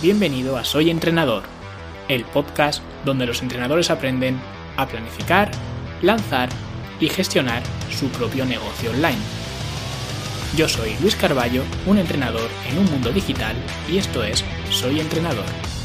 [0.00, 1.42] Bienvenido a Soy Entrenador,
[2.06, 4.38] el podcast donde los entrenadores aprenden
[4.76, 5.50] a planificar,
[6.02, 6.50] lanzar
[7.00, 9.18] y gestionar su propio negocio online.
[10.56, 13.56] Yo soy Luis Carballo, un entrenador en un mundo digital
[13.90, 15.77] y esto es Soy Entrenador.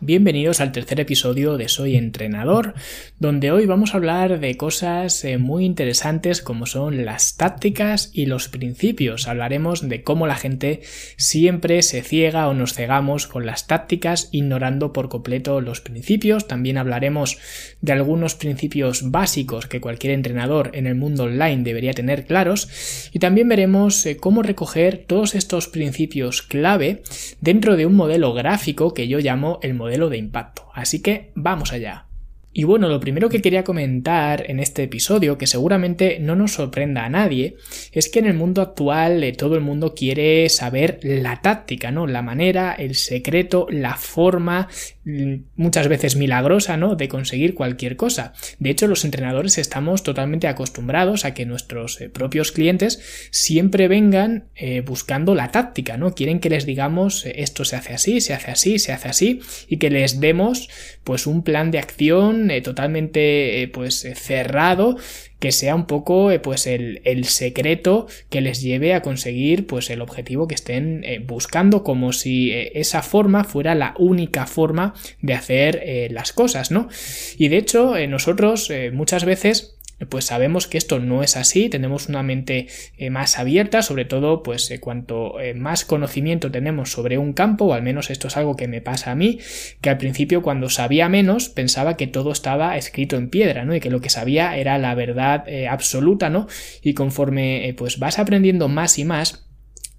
[0.00, 2.74] Bienvenidos al tercer episodio de Soy Entrenador,
[3.18, 8.26] donde hoy vamos a hablar de cosas eh, muy interesantes como son las tácticas y
[8.26, 9.26] los principios.
[9.26, 10.82] Hablaremos de cómo la gente
[11.16, 16.46] siempre se ciega o nos cegamos con las tácticas ignorando por completo los principios.
[16.46, 17.36] También hablaremos
[17.80, 23.18] de algunos principios básicos que cualquier entrenador en el mundo online debería tener claros y
[23.18, 27.02] también veremos eh, cómo recoger todos estos principios clave
[27.40, 30.68] dentro de un modelo gráfico que yo llamo el modelo modelo de impacto.
[30.74, 32.07] Así que vamos allá.
[32.50, 37.04] Y bueno, lo primero que quería comentar en este episodio, que seguramente no nos sorprenda
[37.04, 37.56] a nadie,
[37.92, 42.06] es que en el mundo actual eh, todo el mundo quiere saber la táctica, ¿no?
[42.06, 44.68] La manera, el secreto, la forma,
[45.04, 46.96] mm, muchas veces milagrosa, ¿no?
[46.96, 48.32] De conseguir cualquier cosa.
[48.58, 54.44] De hecho, los entrenadores estamos totalmente acostumbrados a que nuestros eh, propios clientes siempre vengan
[54.56, 56.14] eh, buscando la táctica, ¿no?
[56.14, 59.76] Quieren que les digamos esto se hace así, se hace así, se hace así, y
[59.76, 60.70] que les demos
[61.04, 64.96] pues un plan de acción eh, totalmente eh, pues eh, cerrado
[65.38, 70.48] que sea un poco pues el, secreto que les lleve a conseguir pues el objetivo
[70.48, 76.72] que estén buscando como si esa forma fuera la única forma de hacer las cosas
[76.72, 76.88] no
[77.36, 82.22] y de hecho nosotros muchas veces pues sabemos que esto no es así, tenemos una
[82.22, 87.32] mente eh, más abierta, sobre todo pues eh, cuanto eh, más conocimiento tenemos sobre un
[87.32, 89.38] campo, o al menos esto es algo que me pasa a mí,
[89.80, 93.74] que al principio cuando sabía menos pensaba que todo estaba escrito en piedra, ¿no?
[93.74, 96.46] Y que lo que sabía era la verdad absoluta, ¿no?
[96.82, 99.48] Y conforme pues vas aprendiendo más y más,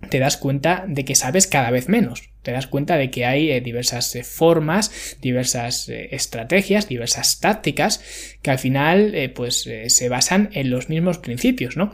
[0.09, 3.51] te das cuenta de que sabes cada vez menos te das cuenta de que hay
[3.51, 8.01] eh, diversas eh, formas, diversas eh, estrategias, diversas tácticas
[8.41, 11.91] que al final pues se basan en los mismos principios, ¿no?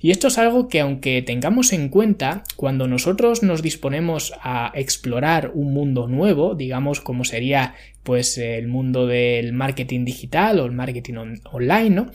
[0.00, 5.52] Y esto es algo que aunque tengamos en cuenta cuando nosotros nos disponemos a explorar
[5.54, 7.74] un mundo nuevo, digamos como sería
[8.06, 11.14] pues el mundo del marketing digital o el marketing
[11.50, 12.10] online, ¿no?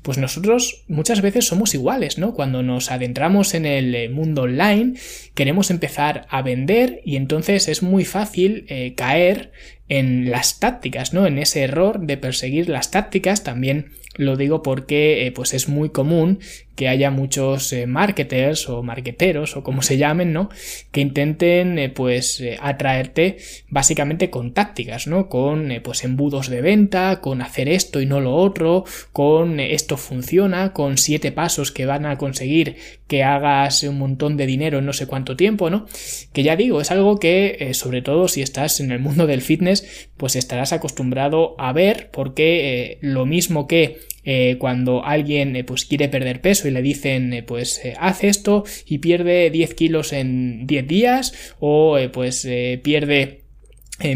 [0.00, 2.32] Pues nosotros muchas veces somos iguales, ¿no?
[2.32, 4.94] Cuando nos adentramos en el mundo online,
[5.34, 9.50] queremos empezar a vender y entonces es muy fácil eh, caer
[9.88, 11.26] en las tácticas, ¿no?
[11.26, 15.88] En ese error de perseguir las tácticas también lo digo porque eh, pues es muy
[15.88, 16.40] común
[16.74, 20.50] que haya muchos eh, marketers o marketeros o como se llamen, ¿no?
[20.90, 25.28] Que intenten eh, pues atraerte básicamente con tácticas, ¿no?
[25.28, 30.72] Con pues embudos de venta, con hacer esto y no lo otro, con esto funciona,
[30.72, 34.92] con siete pasos que van a conseguir que hagas un montón de dinero en no
[34.92, 35.86] sé cuánto tiempo, ¿no?
[36.32, 40.08] Que ya digo, es algo que sobre todo si estás en el mundo del fitness
[40.16, 46.08] pues estarás acostumbrado a ver porque lo mismo que eh, cuando alguien eh, pues quiere
[46.08, 50.86] perder peso y le dicen eh, pues haz esto y pierde 10 kilos en 10
[50.86, 52.48] días o pues
[52.82, 53.42] pierde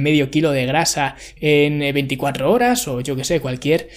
[0.00, 3.88] medio kilo de grasa en 24 horas o yo que sé cualquier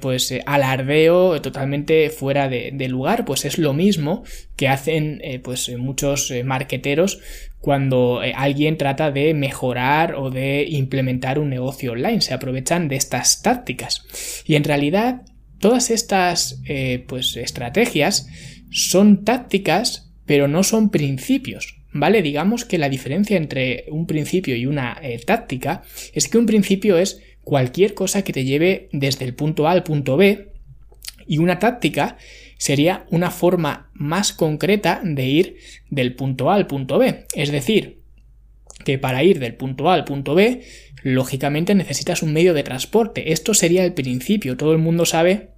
[0.00, 4.22] pues alardeo totalmente fuera de, lugar pues es lo mismo
[4.54, 7.20] que hacen pues muchos marqueteros
[7.60, 13.42] cuando alguien trata de mejorar o de implementar un negocio online se aprovechan de estas
[13.42, 14.06] tácticas.
[14.46, 15.22] Y en realidad
[15.58, 18.28] Todas estas eh, pues, estrategias
[18.70, 21.76] son tácticas, pero no son principios.
[21.92, 22.20] ¿Vale?
[22.20, 26.98] Digamos que la diferencia entre un principio y una eh, táctica es que un principio
[26.98, 30.52] es cualquier cosa que te lleve desde el punto A al punto B
[31.26, 32.18] y una táctica
[32.58, 35.56] sería una forma más concreta de ir
[35.90, 37.24] del punto A al punto B.
[37.34, 38.00] Es decir,
[38.84, 40.62] que para ir del punto A al punto B,
[41.06, 43.32] lógicamente necesitas un medio de transporte.
[43.32, 44.56] Esto sería el principio.
[44.56, 45.50] Todo el mundo sabe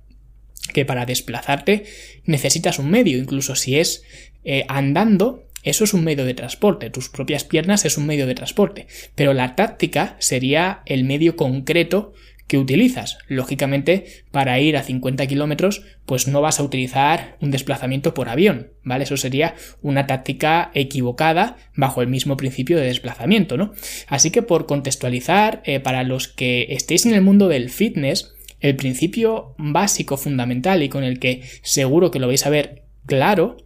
[0.75, 1.85] que para desplazarte
[2.27, 4.03] necesitas un medio, incluso si es
[4.45, 8.35] eh, andando, eso es un medio de transporte, tus propias piernas es un medio de
[8.35, 12.13] transporte, pero la táctica sería el medio concreto
[12.49, 13.19] que utilizas.
[13.29, 18.73] Lógicamente, para ir a 50 kilómetros, pues no vas a utilizar un desplazamiento por avión,
[18.83, 19.05] ¿vale?
[19.05, 23.73] Eso sería una táctica equivocada bajo el mismo principio de desplazamiento, ¿no?
[24.09, 28.75] Así que por contextualizar, eh, para los que estéis en el mundo del fitness, el
[28.75, 33.59] principio básico, fundamental y con el que seguro que lo vais a ver claro,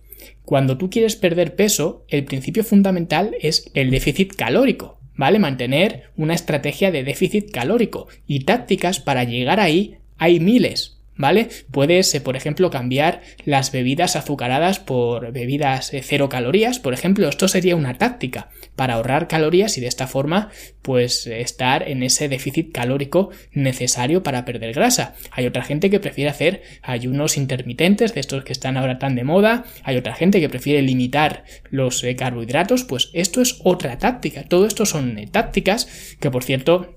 [0.44, 5.01] cuando tú quieres perder peso, el principio fundamental es el déficit calórico.
[5.16, 5.38] ¿Vale?
[5.38, 11.48] Mantener una estrategia de déficit calórico y tácticas para llegar ahí hay miles, ¿vale?
[11.70, 17.28] Puedes, eh, por ejemplo, cambiar las bebidas azucaradas por bebidas eh, cero calorías, por ejemplo,
[17.28, 20.50] esto sería una táctica para ahorrar calorías y de esta forma,
[20.82, 25.14] pues, estar en ese déficit calórico necesario para perder grasa.
[25.30, 29.24] Hay otra gente que prefiere hacer ayunos intermitentes, de estos que están ahora tan de
[29.24, 34.44] moda, hay otra gente que prefiere limitar los eh, carbohidratos, pues esto es otra táctica.
[34.44, 36.96] Todo esto son tácticas que, por cierto,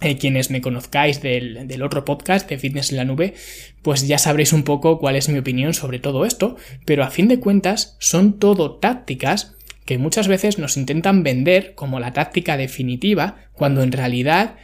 [0.00, 3.34] eh, quienes me conozcáis del, otro podcast de Fitness en la Nube,
[3.82, 7.28] pues ya sabréis un poco cuál es mi opinión sobre todo esto, pero a fin
[7.28, 13.36] de cuentas son todo tácticas que muchas veces nos intentan vender como la táctica definitiva,
[13.54, 14.56] cuando en realidad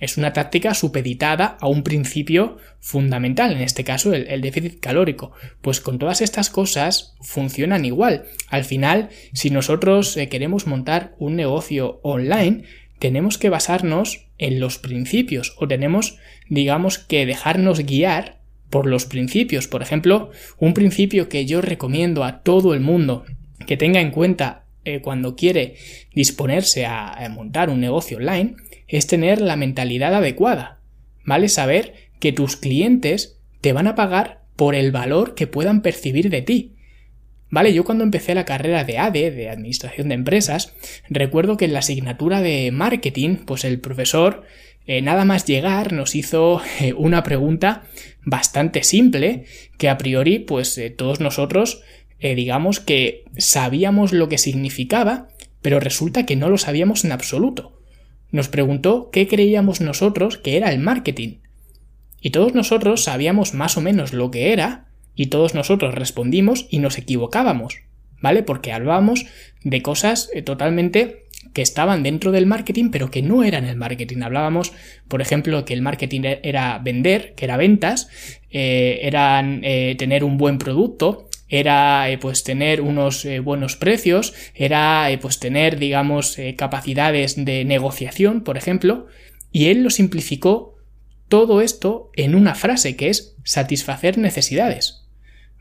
[0.00, 5.32] es una táctica supeditada a un principio fundamental, en este caso el, déficit calórico.
[5.60, 8.24] Pues con todas estas cosas funcionan igual.
[8.48, 12.64] Al final, si nosotros eh, queremos montar un negocio online,
[12.98, 18.40] tenemos que basarnos en los principios o tenemos, digamos, que dejarnos guiar
[18.70, 19.68] por los principios.
[19.68, 23.24] Por ejemplo, un principio que yo recomiendo a todo el mundo
[23.66, 25.76] que tenga en cuenta eh, cuando quiere
[26.14, 28.56] disponerse a, a montar un negocio online
[28.88, 30.80] es tener la mentalidad adecuada.
[31.24, 31.48] ¿Vale?
[31.48, 36.40] Saber que tus clientes te van a pagar por el valor que puedan percibir de
[36.40, 36.76] ti.
[37.50, 40.72] Vale, yo cuando empecé la carrera de ADE, de Administración de Empresas,
[41.08, 44.44] recuerdo que en la asignatura de marketing, pues el profesor,
[44.86, 47.82] eh, nada más llegar, nos hizo eh, una pregunta
[48.24, 49.44] bastante simple,
[49.78, 51.82] que a priori, pues eh, todos nosotros,
[52.20, 55.28] digamos que sabíamos lo que significaba,
[55.62, 57.80] pero resulta que no lo sabíamos en absoluto.
[58.30, 61.38] Nos preguntó qué creíamos nosotros que era el marketing.
[62.20, 64.89] Y todos nosotros sabíamos más o menos lo que era,
[65.20, 67.82] y todos nosotros respondimos y nos equivocábamos,
[68.22, 68.42] ¿vale?
[68.42, 69.26] Porque hablábamos
[69.62, 74.22] de cosas eh, totalmente que estaban dentro del marketing, pero que no eran el marketing.
[74.22, 74.72] Hablábamos,
[75.08, 78.08] por ejemplo, que el marketing e-, era vender, que era ventas,
[78.50, 85.38] eh, eran eh, tener un buen producto, era pues tener unos buenos precios, era pues
[85.38, 89.08] tener, digamos, capacidades de negociación, por ejemplo,
[89.52, 90.76] y él lo simplificó
[91.28, 94.99] todo esto en una frase que es satisfacer necesidades.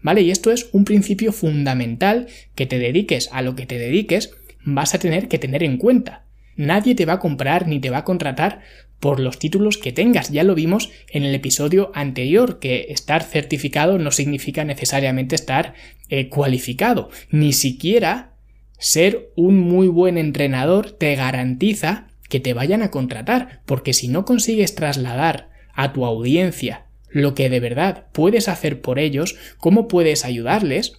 [0.02, 0.22] ¿Vale?
[0.22, 4.32] Y esto es un principio fundamental que te dediques a lo que te dediques,
[4.64, 6.26] vas a tener que tener en cuenta.
[6.56, 8.62] Nadie te va a comprar ni te va a contratar
[9.00, 10.30] por los títulos que tengas.
[10.30, 15.74] Ya lo vimos en el episodio anterior, que estar certificado no significa necesariamente estar
[16.10, 17.10] eh, cualificado.
[17.30, 18.34] Ni siquiera
[18.78, 24.26] ser un muy buen entrenador te garantiza que te vayan a contratar, porque si no
[24.26, 30.26] consigues trasladar a tu audiencia lo que de verdad puedes hacer por ellos, cómo puedes
[30.26, 30.94] ayudarles,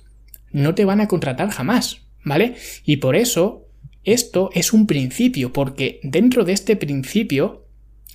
[0.52, 2.54] no te van a contratar jamás, ¿vale?
[2.84, 3.68] Y por eso
[4.04, 7.66] esto es un principio, porque dentro de este principio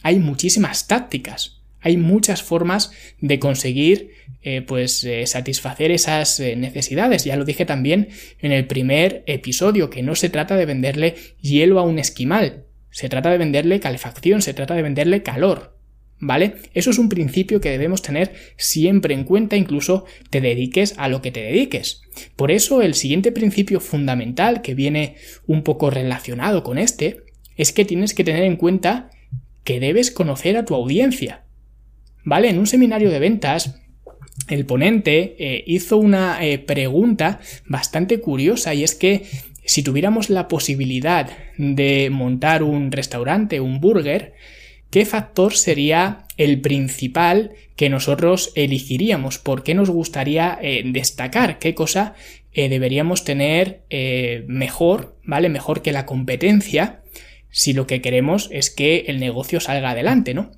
[0.04, 4.10] hay muchísimas tácticas, hay muchas formas de conseguir
[4.42, 7.26] eh, pues eh, satisfacer esas eh, necesidades.
[7.26, 8.10] Ya lo dije también
[8.40, 13.10] en el primer episodio, que no se trata de venderle hielo a un esquimal, se
[13.10, 15.75] trata de venderle calefacción, se trata de venderle calor,
[16.20, 16.56] ¿Vale?
[16.74, 21.22] Eso es un principio que debemos tener siempre en cuenta, incluso te dediques a lo
[21.22, 22.02] que te dediques.
[22.36, 25.16] Por eso el siguiente principio fundamental que viene
[25.46, 27.18] un poco relacionado con este
[27.58, 29.10] es que tienes que tener en cuenta
[29.64, 31.44] que debes conocer a tu audiencia.
[32.24, 32.50] ¿Vale?
[32.50, 33.82] En un seminario de ventas,
[34.48, 39.24] el ponente eh, hizo una eh, pregunta bastante curiosa y es que
[39.66, 44.34] si tuviéramos la posibilidad de montar un restaurante, un burger,
[44.96, 49.40] ¿qué factor sería el principal que nosotros elegiríamos?
[49.40, 51.60] ¿Por qué nos gustaría eh, destacar?
[51.60, 52.14] ¿Qué cosa
[52.54, 55.50] eh, deberíamos tener eh, mejor, ¿vale?
[55.50, 57.02] Mejor que la competencia
[57.50, 60.52] si lo que queremos es que el negocio salga adelante, ¿no?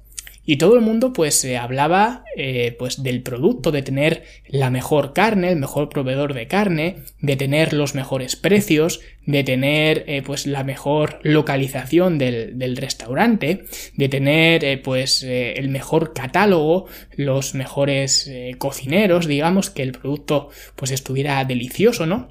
[0.50, 5.52] Y todo el mundo pues hablaba eh, pues del producto, de tener la mejor carne,
[5.52, 10.64] el mejor proveedor de carne, de tener los mejores precios, de tener eh, pues la
[10.64, 13.66] mejor localización del, restaurante,
[13.98, 16.86] de tener eh, pues el mejor catálogo,
[17.18, 22.30] los mejores cocineros, digamos, que el producto pues estuviera delicioso, ¿no?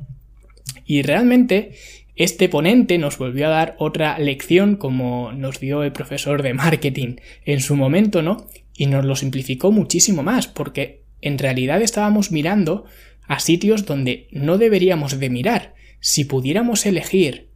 [0.86, 1.72] Y realmente
[2.16, 7.16] este ponente nos volvió a dar otra lección como nos dio el profesor de marketing
[7.44, 8.46] en su momento, ¿no?
[8.74, 12.86] Y nos lo simplificó muchísimo más, porque en realidad estábamos mirando
[13.26, 15.74] a sitios donde no deberíamos de mirar.
[16.00, 17.50] Si pudiéramos elegir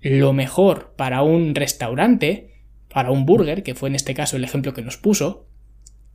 [0.00, 2.50] lo mejor para un restaurante,
[2.88, 5.46] para un burger, que fue en este caso el ejemplo que nos puso,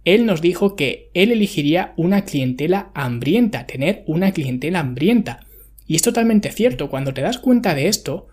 [0.06, 5.46] él nos dijo que él elegiría una clientela hambrienta, tener una clientela hambrienta.
[5.94, 8.28] Y es totalmente cierto, cuando te das cuenta de esto,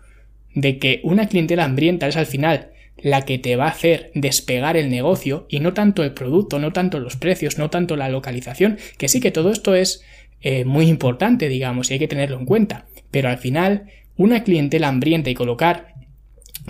[0.55, 4.77] de que una clientela hambrienta es al final la que te va a hacer despegar
[4.77, 8.79] el negocio y no tanto el producto, no tanto los precios, no tanto la localización,
[8.97, 10.03] que sí que todo esto es
[10.41, 12.87] eh, muy importante, digamos, y hay que tenerlo en cuenta.
[13.11, 15.93] Pero al final, una clientela hambrienta y colocar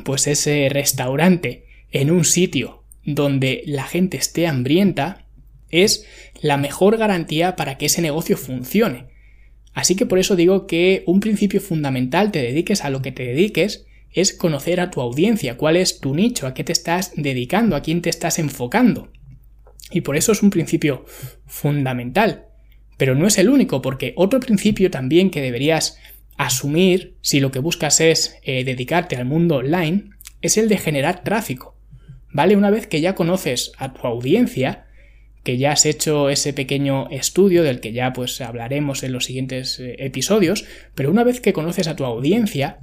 [0.03, 5.25] pues ese restaurante en un sitio donde la gente esté hambrienta
[5.69, 6.05] es
[6.41, 9.10] la mejor garantía para que ese negocio funcione.
[9.73, 13.23] Así que por eso digo que un principio fundamental, te dediques a lo que te
[13.23, 17.75] dediques, es conocer a tu audiencia, cuál es tu nicho, a qué te estás dedicando,
[17.75, 19.11] a quién te estás enfocando.
[19.91, 21.05] Y por eso es un principio
[21.45, 22.45] fundamental.
[22.97, 25.97] Pero no es el único, porque otro principio también que deberías
[26.37, 30.09] asumir si lo que buscas es eh, dedicarte al mundo online
[30.41, 31.75] es el de generar tráfico.
[32.33, 32.55] ¿Vale?
[32.55, 34.85] Una vez que ya conoces a tu audiencia,
[35.43, 39.79] que ya has hecho ese pequeño estudio del que ya pues hablaremos en los siguientes
[39.79, 42.79] eh, episodios, pero una vez que conoces a tu audiencia,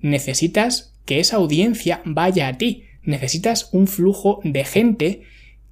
[0.00, 5.22] necesitas que esa audiencia vaya a ti, necesitas un flujo de gente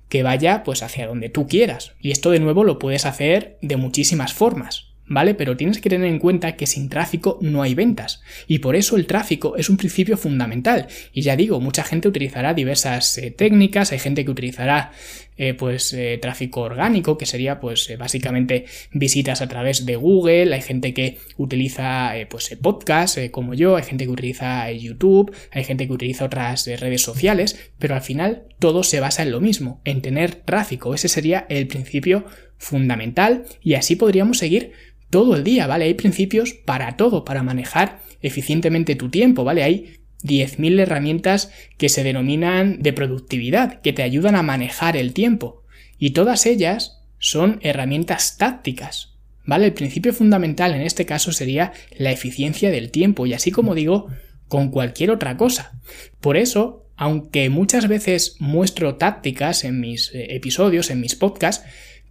[0.08, 1.92] que vaya pues hacia donde tú quieras.
[2.00, 4.87] Y esto de nuevo lo puedes hacer de muchísimas formas.
[5.08, 5.34] ¿Vale?
[5.34, 8.20] Pero tienes que tener en cuenta que sin tráfico no hay ventas.
[8.46, 10.86] Y por eso el tráfico es un principio fundamental.
[11.12, 14.92] Y ya digo, mucha gente utilizará diversas eh, técnicas, hay gente que utilizará
[15.36, 20.62] eh, pues eh, tráfico orgánico, que sería pues básicamente visitas a través de Google, hay
[20.62, 25.92] gente que utiliza pues podcast como yo, hay gente que utiliza YouTube, hay gente que
[25.92, 30.34] utiliza otras redes sociales, pero al final todo se basa en lo mismo, en tener
[30.34, 30.92] tráfico.
[30.92, 32.24] Ese sería el principio
[32.58, 34.72] fundamental y así podríamos seguir
[35.10, 35.86] todo el día, ¿vale?
[35.86, 39.62] Hay principios para todo, para manejar eficientemente tu tiempo, ¿vale?
[39.62, 45.62] Hay 10.000 herramientas que se denominan de productividad, que te ayudan a manejar el tiempo.
[45.98, 49.66] Y todas ellas son herramientas tácticas, ¿vale?
[49.66, 54.08] El principio fundamental en este caso sería la eficiencia del tiempo, y así como digo,
[54.48, 55.80] con cualquier otra cosa.
[56.20, 61.64] Por eso, aunque muchas veces muestro tácticas en mis eh, episodios, en mis podcasts,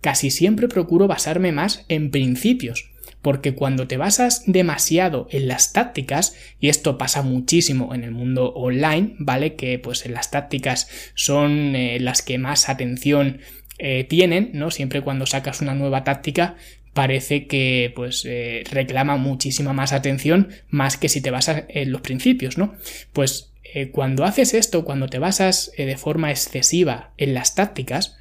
[0.07, 6.33] casi siempre procuro basarme más en principios, porque cuando te basas demasiado en las tácticas,
[6.61, 9.55] y esto pasa muchísimo en el mundo online, ¿vale?
[9.55, 13.41] Que pues en las tácticas son eh, las que más atención
[13.79, 14.71] eh, tienen, ¿no?
[14.71, 16.55] Siempre cuando sacas una nueva táctica
[16.93, 21.99] parece que pues eh, reclama muchísima más atención más que si te basas en los
[21.99, 22.75] principios, ¿no?
[23.11, 23.51] Pues
[23.91, 28.17] cuando haces esto, cuando te basas de forma excesiva en las tácticas,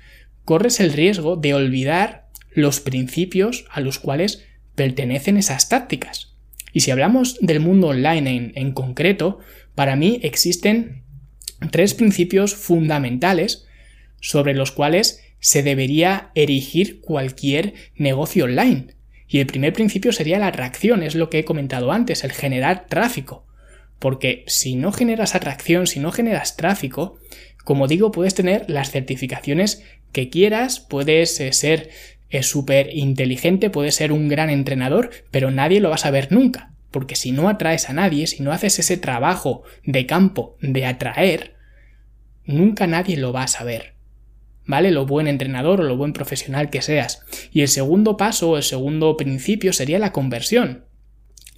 [0.47, 6.37] corres el riesgo de olvidar los principios a los cuales pertenecen esas tácticas.
[6.73, 9.41] Y si hablamos del mundo online en, concreto,
[9.75, 11.03] para mí existen
[11.71, 13.67] tres principios fundamentales
[14.21, 18.95] sobre los cuales se debería erigir cualquier negocio online.
[19.26, 22.87] Y el primer principio sería la atracción, es lo que he comentado antes, el generar
[22.87, 23.47] tráfico.
[23.99, 27.19] Porque si no generas atracción, si no generas tráfico,
[27.65, 29.83] como digo, puedes tener las certificaciones
[30.16, 31.90] que quieras, puedes eh, ser
[32.30, 36.73] eh, súper inteligente, puedes ser un gran entrenador, pero nadie lo va a saber nunca.
[36.90, 41.56] Porque si no atraes a nadie, si no haces ese trabajo de campo de atraer,
[42.46, 43.92] nunca nadie lo va a saber.
[44.64, 44.90] ¿Vale?
[44.90, 47.20] Lo buen entrenador o lo buen profesional que seas.
[47.52, 50.87] Y el segundo paso o el segundo principio sería la conversión.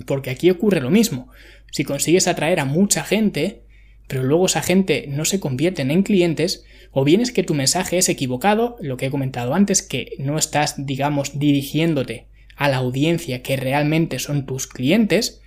[0.04, 1.28] Porque aquí ocurre lo mismo.
[1.70, 3.62] Si consigues atraer a mucha gente,
[4.08, 7.98] pero luego esa gente no se convierte en clientes, o bien es que tu mensaje
[7.98, 13.42] es equivocado, lo que he comentado antes, que no estás, digamos, dirigiéndote a la audiencia
[13.42, 15.42] que realmente son tus clientes,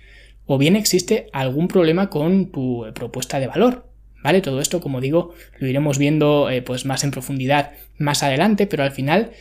[0.46, 3.88] o bien existe algún problema con tu eh, propuesta de valor.
[4.22, 4.40] ¿Vale?
[4.40, 8.84] Todo esto, como digo, lo iremos viendo eh, pues más en profundidad más adelante, pero
[8.84, 9.32] al final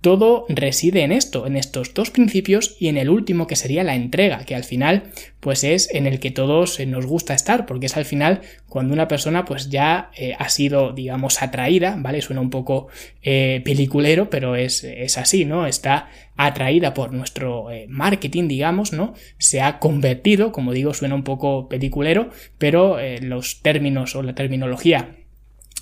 [0.00, 3.94] todo reside en esto, en estos dos principios y en el último que sería la
[3.94, 5.04] entrega, que al final
[5.40, 8.94] pues es en el que todos eh, nos gusta estar, porque es al final cuando
[8.94, 12.22] una persona pues ya eh, ha sido digamos atraída, ¿vale?
[12.22, 12.88] Suena un poco
[13.22, 15.66] eh, peliculero, pero es, es, así, ¿no?
[15.66, 19.12] Está atraída por nuestro marketing, digamos, ¿no?
[19.36, 25.19] Se ha convertido, como digo, suena un poco peliculero, pero los términos o la terminología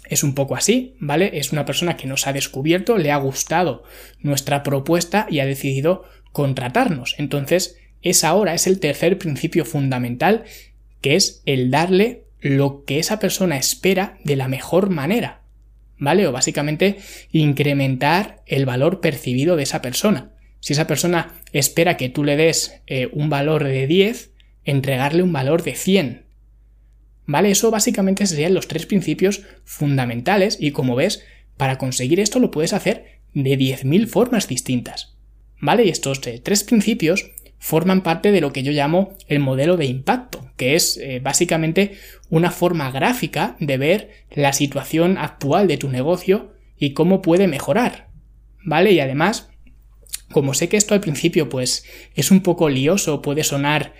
[0.09, 1.31] es un poco así, ¿vale?
[1.35, 3.85] Es una persona que nos ha descubierto, le ha gustado
[4.21, 7.15] nuestra propuesta y ha decidido contratarnos.
[7.19, 10.45] Entonces, es ahora, es el tercer principio fundamental,
[11.01, 15.43] que es el darle lo que esa persona espera de la mejor manera,
[15.99, 16.27] ¿vale?
[16.27, 16.99] O básicamente
[17.33, 20.33] incrementar el valor percibido de esa persona.
[20.61, 24.33] Si esa persona espera que tú le des eh, un valor de 10,
[24.65, 26.28] entregarle un valor de 100,
[27.29, 27.51] ¿Vale?
[27.51, 31.23] Eso básicamente serían los tres principios fundamentales y como ves,
[31.59, 35.15] para conseguir esto lo puedes hacer de 10.000 formas distintas.
[35.61, 35.85] ¿Vale?
[35.85, 40.51] Y estos tres principios forman parte de lo que yo llamo el modelo de impacto,
[40.57, 41.99] que es eh, básicamente
[42.31, 48.09] una forma gráfica de ver la situación actual de tu negocio y cómo puede mejorar.
[48.65, 48.93] ¿Vale?
[48.93, 49.51] Y además,
[50.33, 53.93] como sé que esto al principio pues es un poco lioso, puede sonar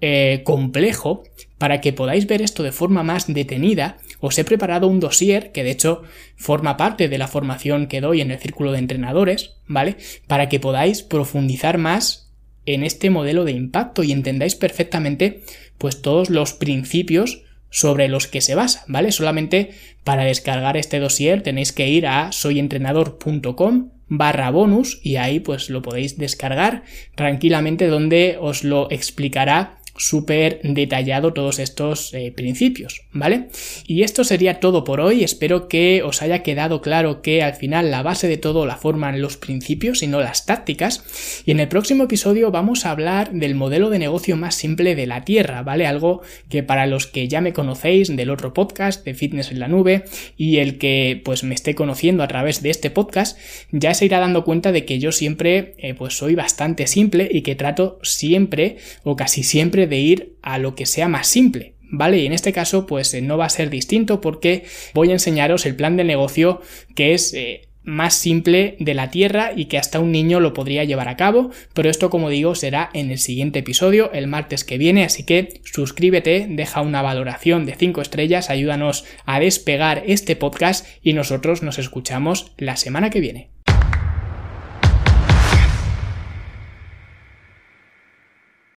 [0.00, 1.24] eh, complejo,
[1.58, 5.64] para que podáis ver esto de forma más detenida, os he preparado un dossier que
[5.64, 6.02] de hecho
[6.36, 9.96] forma parte de la formación que doy en el círculo de entrenadores, ¿vale?
[10.26, 12.32] Para que podáis profundizar más
[12.66, 15.42] en este modelo de impacto y entendáis perfectamente
[15.78, 19.12] pues todos los principios sobre los que se basa, ¿vale?
[19.12, 19.70] Solamente
[20.04, 25.82] para descargar este dossier tenéis que ir a soyentrenador.com barra bonus y ahí pues lo
[25.82, 26.84] podéis descargar
[27.14, 33.48] tranquilamente donde os lo explicará súper detallado todos estos eh, principios, ¿vale?
[33.86, 37.90] Y esto sería todo por hoy, espero que os haya quedado claro que al final
[37.90, 41.68] la base de todo la forman los principios y no las tácticas, y en el
[41.68, 45.86] próximo episodio vamos a hablar del modelo de negocio más simple de la Tierra, ¿vale?
[45.86, 49.68] Algo que para los que ya me conocéis del otro podcast de Fitness en la
[49.68, 50.04] Nube
[50.36, 53.38] y el que pues me esté conociendo a través de este podcast,
[53.70, 57.42] ya se irá dando cuenta de que yo siempre eh, pues soy bastante simple y
[57.42, 59.42] que trato siempre o casi
[59.86, 61.74] de ir a lo que sea más simple.
[61.88, 62.18] ¿Vale?
[62.18, 65.66] Y en este caso, pues eh, no va a ser distinto porque voy a enseñaros
[65.66, 66.60] el plan de negocio
[66.96, 70.84] que es eh, más simple de la Tierra y que hasta un niño lo podría
[70.84, 74.76] llevar a cabo, pero esto como digo será en el siguiente episodio, el martes que
[74.76, 80.86] viene, así que suscríbete, deja una valoración de 5 estrellas, ayúdanos a despegar este podcast
[81.00, 83.55] y nosotros nos escuchamos la semana que viene.